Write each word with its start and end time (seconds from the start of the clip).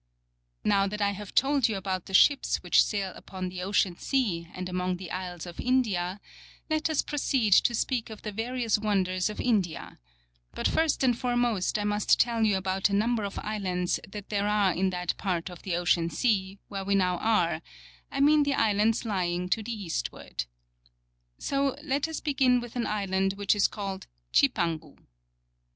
^ 0.01 0.03
Now 0.67 0.87
that 0.87 0.99
I 0.99 1.11
have 1.11 1.35
told 1.35 1.69
you 1.69 1.77
about 1.77 2.07
the 2.07 2.13
ships 2.15 2.63
which 2.63 2.83
sail 2.83 3.13
upon 3.15 3.49
the 3.49 3.61
Ocean 3.61 3.95
Sea 3.97 4.47
and 4.55 4.67
among 4.67 4.97
the 4.97 5.11
Isles 5.11 5.45
of 5.45 5.59
India, 5.59 6.19
let 6.71 6.89
us 6.89 7.03
proceed 7.03 7.53
to 7.53 7.75
speak 7.75 8.09
of 8.09 8.23
the 8.23 8.31
various 8.31 8.79
wonders 8.79 9.29
of 9.29 9.39
India; 9.39 9.99
but 10.55 10.67
first 10.67 11.03
and 11.03 11.15
foremost 11.15 11.77
I 11.77 11.83
must 11.83 12.19
tell 12.19 12.43
you 12.43 12.57
about 12.57 12.89
a 12.89 12.95
number 12.95 13.23
of 13.23 13.37
Islands 13.43 13.99
that 14.07 14.29
there 14.29 14.47
are 14.47 14.73
in 14.73 14.89
that 14.89 15.15
part 15.17 15.51
of 15.51 15.61
the 15.61 15.75
Ocean 15.75 16.09
Sea 16.09 16.57
where 16.67 16.83
we 16.83 16.95
now 16.95 17.19
are, 17.19 17.61
I 18.11 18.21
mean 18.21 18.41
the 18.41 18.55
Islands 18.55 19.05
lying 19.05 19.49
to 19.49 19.61
the 19.61 19.83
eastward. 19.85 20.45
So 21.37 21.75
let 21.83 22.07
us 22.07 22.21
begin 22.21 22.59
with 22.59 22.75
an 22.75 22.87
Island 22.87 23.33
which 23.33 23.53
is 23.53 23.67
called 23.67 24.07
Chipangu. 24.33 24.97